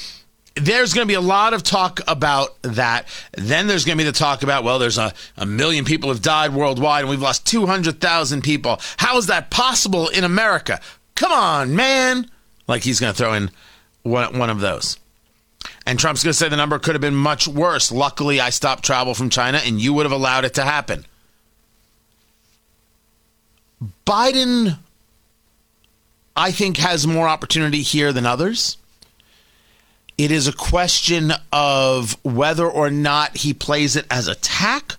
there's 0.54 0.92
going 0.92 1.06
to 1.06 1.08
be 1.08 1.14
a 1.14 1.20
lot 1.20 1.54
of 1.54 1.62
talk 1.62 2.00
about 2.08 2.60
that. 2.62 3.06
Then 3.32 3.68
there's 3.68 3.84
going 3.84 3.96
to 3.96 4.02
be 4.02 4.10
the 4.10 4.16
talk 4.16 4.42
about, 4.42 4.64
well, 4.64 4.80
there's 4.80 4.98
a, 4.98 5.12
a 5.36 5.46
million 5.46 5.84
people 5.84 6.08
have 6.08 6.20
died 6.20 6.52
worldwide 6.52 7.02
and 7.02 7.10
we've 7.10 7.22
lost 7.22 7.46
200,000 7.46 8.42
people. 8.42 8.80
How 8.96 9.16
is 9.18 9.26
that 9.26 9.50
possible 9.50 10.08
in 10.08 10.24
America? 10.24 10.80
Come 11.14 11.32
on, 11.32 11.76
man. 11.76 12.28
Like 12.66 12.82
he's 12.82 13.00
going 13.00 13.12
to 13.12 13.16
throw 13.16 13.34
in 13.34 13.50
one, 14.02 14.38
one 14.38 14.50
of 14.50 14.60
those. 14.60 14.98
And 15.86 15.98
Trump's 15.98 16.22
going 16.22 16.32
to 16.32 16.38
say 16.38 16.48
the 16.48 16.56
number 16.56 16.78
could 16.78 16.94
have 16.94 17.00
been 17.00 17.14
much 17.14 17.48
worse. 17.48 17.90
Luckily, 17.90 18.40
I 18.40 18.50
stopped 18.50 18.84
travel 18.84 19.14
from 19.14 19.30
China 19.30 19.60
and 19.64 19.80
you 19.80 19.92
would 19.92 20.04
have 20.04 20.12
allowed 20.12 20.44
it 20.44 20.54
to 20.54 20.62
happen. 20.62 21.04
Biden, 24.06 24.78
I 26.36 26.50
think, 26.50 26.78
has 26.78 27.06
more 27.06 27.28
opportunity 27.28 27.82
here 27.82 28.12
than 28.12 28.26
others. 28.26 28.76
It 30.16 30.32
is 30.32 30.48
a 30.48 30.52
question 30.52 31.32
of 31.52 32.16
whether 32.24 32.68
or 32.68 32.90
not 32.90 33.36
he 33.36 33.54
plays 33.54 33.94
it 33.94 34.06
as 34.10 34.26
attack 34.26 34.96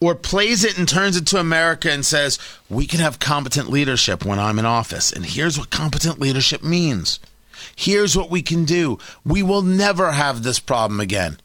or 0.00 0.14
plays 0.14 0.64
it 0.64 0.78
and 0.78 0.88
turns 0.88 1.16
it 1.16 1.26
to 1.26 1.38
America 1.38 1.90
and 1.90 2.04
says, 2.04 2.38
we 2.70 2.86
can 2.86 3.00
have 3.00 3.18
competent 3.18 3.68
leadership 3.68 4.24
when 4.24 4.38
I'm 4.38 4.58
in 4.58 4.64
office. 4.64 5.12
And 5.12 5.26
here's 5.26 5.58
what 5.58 5.70
competent 5.70 6.18
leadership 6.18 6.62
means. 6.62 7.18
Here's 7.74 8.16
what 8.16 8.30
we 8.30 8.42
can 8.42 8.64
do. 8.64 8.98
We 9.24 9.42
will 9.42 9.62
never 9.62 10.12
have 10.12 10.42
this 10.42 10.58
problem 10.58 11.00
again. 11.00 11.38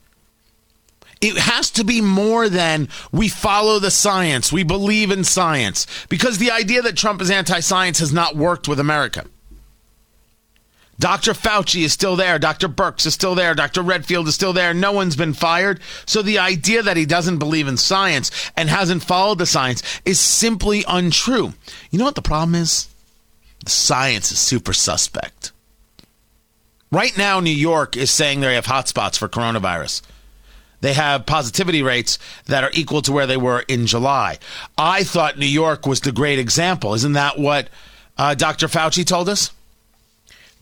It 1.22 1.38
has 1.38 1.70
to 1.72 1.84
be 1.84 2.02
more 2.02 2.50
than 2.50 2.90
we 3.12 3.30
follow 3.30 3.78
the 3.78 3.92
science, 3.92 4.52
we 4.52 4.64
believe 4.64 5.12
in 5.12 5.24
science, 5.24 5.86
because 6.10 6.40
the 6.40 6.50
idea 6.50 6.82
that 6.82 6.98
Trump 6.98 7.22
is 7.22 7.30
anti 7.30 7.60
science 7.60 8.00
has 8.00 8.12
not 8.12 8.36
worked 8.36 8.68
with 8.68 8.80
America. 8.80 9.26
Dr. 11.02 11.34
Fauci 11.34 11.84
is 11.84 11.94
still 11.94 12.16
there. 12.16 12.38
Dr. 12.38 12.70
Birx 12.70 13.08
is 13.08 13.16
still 13.16 13.34
there. 13.34 13.56
Dr. 13.56 13.82
Redfield 13.82 14.28
is 14.28 14.36
still 14.36 14.54
there. 14.54 14.72
No 14.72 14.92
one's 14.92 15.16
been 15.16 15.34
fired. 15.34 15.80
So 16.06 16.22
the 16.22 16.38
idea 16.38 16.84
that 16.84 16.96
he 16.96 17.08
doesn't 17.08 17.40
believe 17.40 17.68
in 17.68 17.78
science 17.78 18.30
and 18.56 18.70
hasn't 18.70 19.04
followed 19.04 19.40
the 19.40 19.48
science 19.48 19.82
is 20.06 20.20
simply 20.20 20.84
untrue. 20.88 21.54
You 21.90 21.98
know 21.98 22.06
what 22.06 22.14
the 22.14 22.22
problem 22.22 22.54
is? 22.54 22.88
The 23.66 23.72
science 23.72 24.32
is 24.32 24.40
super 24.40 24.74
suspect. 24.74 25.52
Right 26.92 27.18
now, 27.18 27.40
New 27.40 27.50
York 27.50 27.96
is 27.96 28.12
saying 28.12 28.42
they 28.42 28.56
have 28.56 28.66
hotspots 28.66 29.18
for 29.18 29.30
coronavirus. 29.30 30.02
They 30.82 30.94
have 30.94 31.26
positivity 31.26 31.82
rates 31.84 32.20
that 32.48 32.64
are 32.64 32.72
equal 32.74 33.02
to 33.04 33.14
where 33.14 33.28
they 33.28 33.38
were 33.38 33.64
in 33.68 33.86
July. 33.86 34.40
I 34.78 35.04
thought 35.04 35.38
New 35.38 35.46
York 35.46 35.86
was 35.86 36.02
the 36.02 36.12
great 36.12 36.38
example. 36.38 36.94
Isn't 36.94 37.14
that 37.14 37.40
what 37.40 37.70
uh, 38.18 38.36
Dr. 38.36 38.68
Fauci 38.68 39.06
told 39.06 39.30
us? 39.30 39.52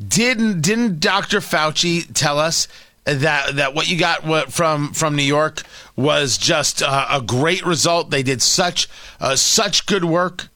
Didn't 0.06 0.62
didn't 0.62 1.00
Dr. 1.00 1.40
Fauci 1.40 2.06
tell 2.14 2.38
us 2.38 2.68
that 3.06 3.56
that 3.56 3.74
what 3.74 3.90
you 3.90 3.98
got 3.98 4.52
from 4.52 4.94
from 4.94 5.16
New 5.16 5.24
York 5.24 5.64
was 5.96 6.38
just 6.38 6.82
uh, 6.82 7.08
a 7.10 7.22
great 7.22 7.66
result? 7.66 8.10
They 8.10 8.24
did 8.24 8.42
such 8.42 8.88
uh, 9.20 9.36
such 9.36 9.86
good 9.88 10.06
work. 10.06 10.48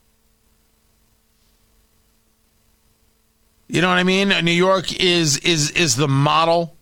You 3.74 3.82
know 3.82 3.90
what 3.90 3.98
I 3.98 4.04
mean? 4.04 4.30
New 4.30 4.52
York 4.52 5.02
is 5.02 5.38
is 5.38 5.72
is 5.72 5.96
the 5.96 6.08
model 6.08 6.78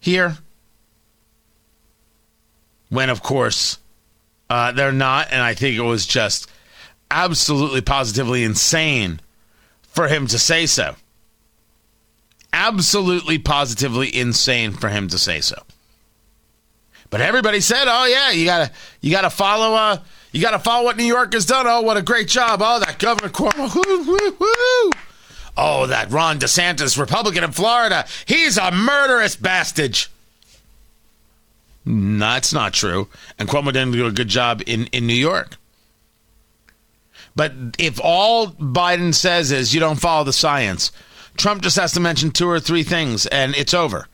here. 0.00 0.38
When 2.88 3.10
of 3.10 3.22
course 3.22 3.78
uh, 4.48 4.72
they're 4.72 4.92
not, 4.92 5.28
and 5.30 5.42
I 5.42 5.52
think 5.52 5.76
it 5.76 5.82
was 5.82 6.06
just 6.06 6.50
absolutely 7.10 7.82
positively 7.82 8.44
insane 8.44 9.20
for 9.82 10.08
him 10.08 10.26
to 10.28 10.38
say 10.38 10.64
so. 10.64 10.96
Absolutely 12.50 13.36
positively 13.36 14.16
insane 14.16 14.72
for 14.72 14.88
him 14.88 15.08
to 15.08 15.18
say 15.18 15.42
so. 15.42 15.62
But 17.10 17.20
everybody 17.20 17.60
said, 17.60 17.84
"Oh 17.88 18.06
yeah, 18.06 18.30
you 18.30 18.46
gotta 18.46 18.72
you 19.02 19.10
gotta 19.10 19.28
follow 19.28 19.74
uh 19.74 19.98
you 20.32 20.40
gotta 20.40 20.60
follow 20.60 20.84
what 20.86 20.96
New 20.96 21.04
York 21.04 21.34
has 21.34 21.44
done. 21.44 21.66
Oh, 21.68 21.82
what 21.82 21.98
a 21.98 22.02
great 22.02 22.28
job! 22.28 22.60
Oh, 22.62 22.80
that 22.80 22.98
Governor 22.98 23.28
Cuomo, 23.28 24.38
woo. 24.40 25.07
Oh, 25.60 25.86
that 25.86 26.12
Ron 26.12 26.38
DeSantis, 26.38 26.96
Republican 26.96 27.42
in 27.42 27.50
Florida, 27.50 28.06
he's 28.26 28.56
a 28.56 28.70
murderous 28.70 29.34
bastard. 29.34 29.98
That's 31.84 32.52
not 32.52 32.72
true. 32.72 33.08
And 33.40 33.48
Cuomo 33.48 33.72
didn't 33.72 33.90
do 33.90 34.06
a 34.06 34.12
good 34.12 34.28
job 34.28 34.62
in, 34.66 34.86
in 34.86 35.08
New 35.08 35.14
York. 35.14 35.56
But 37.34 37.52
if 37.76 38.00
all 38.00 38.48
Biden 38.48 39.12
says 39.12 39.50
is 39.50 39.74
you 39.74 39.80
don't 39.80 40.00
follow 40.00 40.22
the 40.22 40.32
science, 40.32 40.92
Trump 41.36 41.62
just 41.62 41.76
has 41.76 41.92
to 41.94 42.00
mention 42.00 42.30
two 42.30 42.48
or 42.48 42.60
three 42.60 42.84
things 42.84 43.26
and 43.26 43.56
it's 43.56 43.74
over 43.74 44.06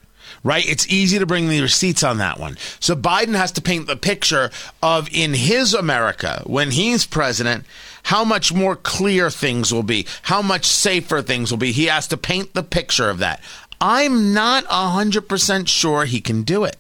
right? 0.45 0.69
It's 0.69 0.87
easy 0.89 1.19
to 1.19 1.27
bring 1.27 1.49
the 1.49 1.63
receipts 1.63 2.05
on 2.05 2.19
that 2.19 2.39
one. 2.39 2.57
So 2.79 2.95
Biden 2.95 3.35
has 3.35 3.51
to 3.53 3.63
paint 3.63 3.87
the 3.87 3.97
picture 3.97 4.51
of 4.83 5.09
in 5.11 5.33
his 5.33 5.75
America, 5.75 6.43
when 6.45 6.71
he's 6.71 7.07
president, 7.07 7.65
how 8.05 8.25
much 8.25 8.53
more 8.53 8.77
clear 8.77 9.31
things 9.31 9.73
will 9.73 9.83
be, 9.83 10.07
how 10.23 10.43
much 10.43 10.67
safer 10.67 11.23
things 11.23 11.51
will 11.51 11.59
be. 11.59 11.73
He 11.73 11.87
has 11.87 12.07
to 12.09 12.17
paint 12.17 12.55
the 12.55 12.63
picture 12.63 13.11
of 13.11 13.19
that. 13.19 13.43
I'm 13.81 14.33
not 14.33 14.65
100% 14.65 15.69
sure 15.69 16.05
he 16.05 16.21
can 16.21 16.43
do 16.43 16.65
it. 16.65 16.77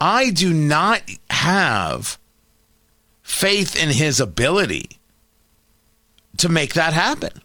I 0.00 0.30
do 0.30 0.52
not 0.52 1.02
have 1.30 2.18
faith 3.22 3.74
in 3.74 3.90
his 3.90 4.20
ability 4.20 4.98
to 6.36 6.48
make 6.48 6.74
that 6.74 6.92
happen. 6.92 7.42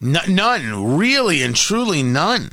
None, 0.00 0.96
really 0.96 1.42
and 1.42 1.54
truly 1.54 2.02
none 2.02 2.50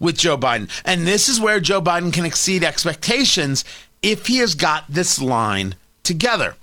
with 0.00 0.18
Joe 0.18 0.38
Biden. 0.38 0.70
And 0.84 1.06
this 1.06 1.28
is 1.28 1.40
where 1.40 1.60
Joe 1.60 1.82
Biden 1.82 2.12
can 2.12 2.24
exceed 2.24 2.64
expectations 2.64 3.64
if 4.02 4.26
he 4.26 4.38
has 4.38 4.54
got 4.54 4.84
this 4.88 5.20
line 5.20 5.74
together. 6.02 6.54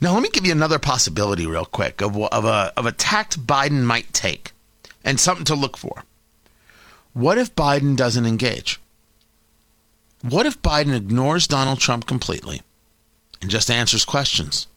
Now, 0.00 0.14
let 0.14 0.22
me 0.22 0.30
give 0.30 0.46
you 0.46 0.52
another 0.52 0.78
possibility, 0.78 1.46
real 1.46 1.64
quick, 1.64 2.00
of, 2.00 2.16
of, 2.16 2.44
a, 2.44 2.72
of 2.76 2.86
a 2.86 2.92
tact 2.92 3.46
Biden 3.46 3.82
might 3.82 4.12
take 4.12 4.52
and 5.04 5.18
something 5.18 5.44
to 5.46 5.54
look 5.54 5.76
for. 5.76 6.04
what 7.12 7.38
if 7.38 7.54
Biden 7.54 7.96
doesn't 7.96 8.26
engage? 8.26 8.80
What 10.22 10.46
if 10.46 10.62
Biden 10.62 10.94
ignores 10.96 11.46
Donald 11.48 11.80
Trump 11.80 12.06
completely 12.06 12.62
and 13.40 13.50
just 13.50 13.70
answers 13.70 14.04
questions? 14.04 14.68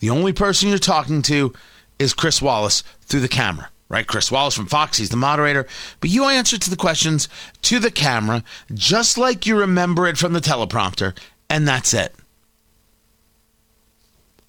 The 0.00 0.10
only 0.10 0.32
person 0.32 0.68
you're 0.68 0.78
talking 0.78 1.22
to 1.22 1.52
is 1.98 2.14
Chris 2.14 2.40
Wallace 2.40 2.82
through 3.02 3.20
the 3.20 3.28
camera, 3.28 3.68
right? 3.88 4.06
Chris 4.06 4.32
Wallace 4.32 4.54
from 4.54 4.66
Fox, 4.66 4.96
he's 4.96 5.10
the 5.10 5.16
moderator. 5.16 5.66
But 6.00 6.10
you 6.10 6.24
answer 6.24 6.58
to 6.58 6.70
the 6.70 6.76
questions 6.76 7.28
to 7.62 7.78
the 7.78 7.90
camera 7.90 8.42
just 8.72 9.18
like 9.18 9.46
you 9.46 9.56
remember 9.56 10.06
it 10.06 10.16
from 10.16 10.32
the 10.32 10.40
teleprompter, 10.40 11.16
and 11.50 11.68
that's 11.68 11.92
it. 11.92 12.14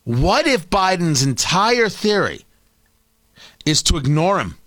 What 0.04 0.48
if 0.48 0.70
Biden's 0.70 1.24
entire 1.24 1.90
theory 1.90 2.42
is 3.66 3.82
to 3.84 3.98
ignore 3.98 4.40
him? 4.40 4.58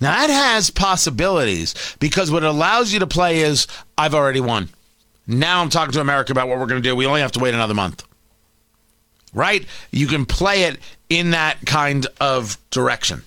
Now, 0.00 0.12
that 0.12 0.30
has 0.30 0.70
possibilities 0.70 1.96
because 2.00 2.30
what 2.30 2.42
it 2.42 2.48
allows 2.48 2.92
you 2.92 2.98
to 2.98 3.06
play 3.06 3.38
is 3.38 3.68
I've 3.96 4.14
already 4.14 4.40
won. 4.40 4.68
Now 5.28 5.60
I'm 5.60 5.70
talking 5.70 5.92
to 5.92 6.00
America 6.00 6.32
about 6.32 6.48
what 6.48 6.58
we're 6.58 6.66
going 6.66 6.82
to 6.82 6.88
do. 6.88 6.94
We 6.94 7.06
only 7.06 7.20
have 7.20 7.32
to 7.32 7.40
wait 7.40 7.54
another 7.54 7.74
month. 7.74 8.04
Right? 9.32 9.66
You 9.90 10.06
can 10.06 10.24
play 10.24 10.64
it 10.64 10.78
in 11.08 11.30
that 11.30 11.58
kind 11.66 12.06
of 12.20 12.58
direction. 12.70 13.22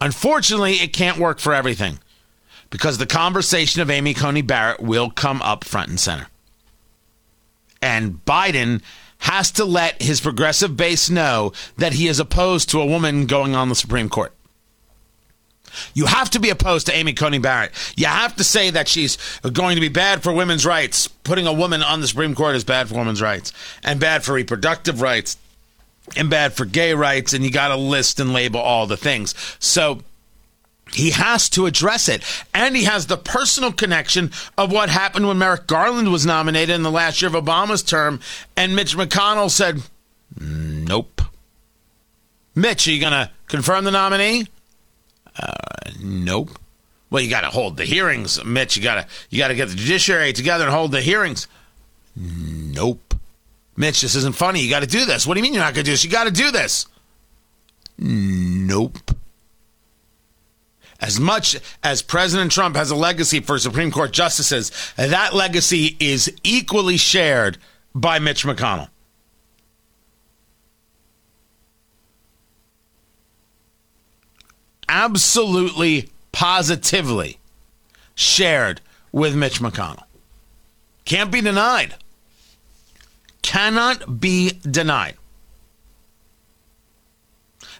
Unfortunately, 0.00 0.74
it 0.74 0.92
can't 0.92 1.18
work 1.18 1.38
for 1.38 1.52
everything 1.52 1.98
because 2.70 2.98
the 2.98 3.06
conversation 3.06 3.82
of 3.82 3.90
Amy 3.90 4.14
Coney 4.14 4.42
Barrett 4.42 4.80
will 4.80 5.10
come 5.10 5.42
up 5.42 5.64
front 5.64 5.88
and 5.88 6.00
center. 6.00 6.28
And 7.82 8.24
Biden 8.24 8.82
has 9.18 9.50
to 9.52 9.64
let 9.64 10.00
his 10.02 10.20
progressive 10.20 10.76
base 10.76 11.10
know 11.10 11.52
that 11.76 11.92
he 11.92 12.08
is 12.08 12.18
opposed 12.20 12.70
to 12.70 12.80
a 12.80 12.86
woman 12.86 13.26
going 13.26 13.54
on 13.54 13.68
the 13.68 13.74
Supreme 13.74 14.08
Court. 14.08 14.32
You 15.94 16.06
have 16.06 16.30
to 16.30 16.40
be 16.40 16.50
opposed 16.50 16.86
to 16.86 16.96
Amy 16.96 17.12
Coney 17.12 17.38
Barrett. 17.38 17.72
You 17.96 18.06
have 18.06 18.34
to 18.36 18.44
say 18.44 18.70
that 18.70 18.88
she's 18.88 19.18
going 19.52 19.76
to 19.76 19.80
be 19.80 19.88
bad 19.88 20.22
for 20.22 20.32
women's 20.32 20.66
rights. 20.66 21.06
Putting 21.08 21.46
a 21.46 21.52
woman 21.52 21.82
on 21.82 22.00
the 22.00 22.08
Supreme 22.08 22.34
Court 22.34 22.56
is 22.56 22.64
bad 22.64 22.88
for 22.88 22.96
women's 22.96 23.22
rights 23.22 23.52
and 23.84 24.00
bad 24.00 24.24
for 24.24 24.32
reproductive 24.34 25.00
rights 25.00 25.36
and 26.16 26.28
bad 26.28 26.54
for 26.54 26.64
gay 26.64 26.94
rights. 26.94 27.32
And 27.32 27.44
you 27.44 27.50
got 27.50 27.68
to 27.68 27.76
list 27.76 28.18
and 28.18 28.32
label 28.32 28.60
all 28.60 28.86
the 28.86 28.96
things. 28.96 29.34
So 29.58 30.02
he 30.92 31.10
has 31.10 31.48
to 31.50 31.66
address 31.66 32.08
it. 32.08 32.22
And 32.54 32.76
he 32.76 32.84
has 32.84 33.06
the 33.06 33.16
personal 33.16 33.72
connection 33.72 34.30
of 34.56 34.72
what 34.72 34.88
happened 34.88 35.26
when 35.26 35.38
Merrick 35.38 35.66
Garland 35.66 36.10
was 36.10 36.26
nominated 36.26 36.74
in 36.74 36.82
the 36.82 36.90
last 36.90 37.22
year 37.22 37.28
of 37.28 37.44
Obama's 37.44 37.82
term. 37.82 38.20
And 38.56 38.74
Mitch 38.74 38.96
McConnell 38.96 39.50
said, 39.50 39.82
nope. 40.38 41.22
Mitch, 42.54 42.88
are 42.88 42.92
you 42.92 43.00
going 43.00 43.12
to 43.12 43.30
confirm 43.46 43.84
the 43.84 43.90
nominee? 43.90 44.46
Uh, 45.38 45.52
nope. 46.00 46.50
Well, 47.10 47.22
you 47.22 47.30
got 47.30 47.40
to 47.40 47.50
hold 47.50 47.76
the 47.76 47.84
hearings, 47.84 48.44
Mitch. 48.44 48.76
You 48.76 48.82
got 48.82 48.94
to 48.94 49.06
you 49.30 49.38
got 49.38 49.48
to 49.48 49.54
get 49.54 49.68
the 49.68 49.74
judiciary 49.74 50.32
together 50.32 50.64
and 50.64 50.72
hold 50.72 50.92
the 50.92 51.00
hearings. 51.00 51.48
Nope. 52.14 53.14
Mitch, 53.76 54.00
this 54.00 54.14
isn't 54.14 54.36
funny. 54.36 54.60
You 54.60 54.70
got 54.70 54.80
to 54.80 54.86
do 54.86 55.04
this. 55.06 55.26
What 55.26 55.34
do 55.34 55.40
you 55.40 55.42
mean 55.42 55.54
you're 55.54 55.62
not 55.62 55.74
going 55.74 55.84
to 55.84 55.88
do 55.88 55.92
this? 55.92 56.04
You 56.04 56.10
got 56.10 56.24
to 56.24 56.30
do 56.30 56.50
this. 56.50 56.86
Nope. 57.98 58.98
As 61.00 61.18
much 61.18 61.56
as 61.82 62.02
President 62.02 62.52
Trump 62.52 62.76
has 62.76 62.90
a 62.90 62.96
legacy 62.96 63.40
for 63.40 63.58
Supreme 63.58 63.90
Court 63.90 64.12
justices, 64.12 64.70
that 64.96 65.34
legacy 65.34 65.96
is 65.98 66.30
equally 66.44 66.96
shared 66.96 67.58
by 67.94 68.18
Mitch 68.18 68.44
McConnell. 68.44 68.90
absolutely, 74.90 76.10
positively 76.32 77.38
shared 78.14 78.80
with 79.12 79.34
Mitch 79.34 79.60
McConnell. 79.60 80.02
Can't 81.04 81.30
be 81.30 81.40
denied. 81.40 81.94
Cannot 83.40 84.20
be 84.20 84.50
denied. 84.68 85.14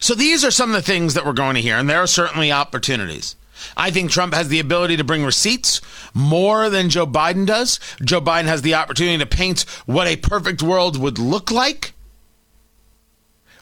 So 0.00 0.14
these 0.14 0.44
are 0.44 0.50
some 0.50 0.70
of 0.70 0.76
the 0.76 0.82
things 0.82 1.14
that 1.14 1.26
we're 1.26 1.32
going 1.34 1.54
to 1.54 1.60
hear, 1.60 1.76
and 1.76 1.88
there 1.88 2.02
are 2.02 2.06
certainly 2.06 2.50
opportunities. 2.50 3.36
I 3.76 3.90
think 3.90 4.10
Trump 4.10 4.32
has 4.32 4.48
the 4.48 4.58
ability 4.58 4.96
to 4.96 5.04
bring 5.04 5.22
receipts 5.22 5.82
more 6.14 6.70
than 6.70 6.88
Joe 6.88 7.06
Biden 7.06 7.46
does. 7.46 7.78
Joe 8.02 8.22
Biden 8.22 8.46
has 8.46 8.62
the 8.62 8.74
opportunity 8.74 9.18
to 9.18 9.26
paint 9.26 9.60
what 9.84 10.06
a 10.06 10.16
perfect 10.16 10.62
world 10.62 10.98
would 10.98 11.18
look 11.18 11.50
like. 11.50 11.92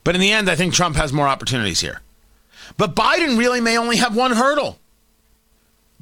But 0.05 0.14
in 0.14 0.20
the 0.20 0.33
end, 0.33 0.48
I 0.48 0.55
think 0.55 0.72
Trump 0.72 0.94
has 0.96 1.12
more 1.12 1.27
opportunities 1.27 1.81
here. 1.81 2.01
But 2.77 2.94
Biden 2.94 3.37
really 3.37 3.61
may 3.61 3.77
only 3.77 3.96
have 3.96 4.16
one 4.16 4.33
hurdle 4.33 4.79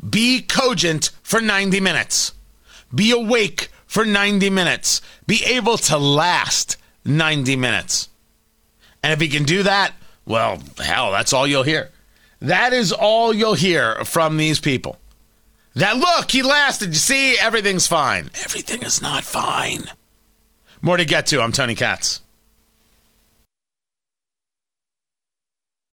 be 0.08 0.42
cogent 0.42 1.10
for 1.22 1.40
90 1.40 1.80
minutes, 1.80 2.34
be 2.94 3.10
awake 3.10 3.70
for 3.86 4.04
90 4.04 4.50
minutes, 4.50 5.00
be 5.26 5.42
able 5.46 5.78
to 5.78 5.96
last 5.96 6.76
90 7.06 7.56
minutes. 7.56 8.10
And 9.02 9.12
if 9.12 9.20
he 9.20 9.28
can 9.28 9.44
do 9.44 9.62
that, 9.62 9.94
well, 10.26 10.60
hell, 10.78 11.12
that's 11.12 11.32
all 11.32 11.46
you'll 11.46 11.62
hear. 11.62 11.90
That 12.40 12.72
is 12.72 12.92
all 12.92 13.32
you'll 13.32 13.54
hear 13.54 14.04
from 14.04 14.36
these 14.36 14.60
people. 14.60 14.98
That 15.74 15.96
look, 15.96 16.30
he 16.30 16.42
lasted. 16.42 16.88
You 16.88 16.94
see, 16.94 17.38
everything's 17.38 17.86
fine. 17.86 18.30
Everything 18.42 18.82
is 18.82 19.00
not 19.00 19.24
fine. 19.24 19.84
More 20.82 20.96
to 20.96 21.04
get 21.04 21.26
to. 21.26 21.40
I'm 21.40 21.52
Tony 21.52 21.74
Katz. 21.74 22.20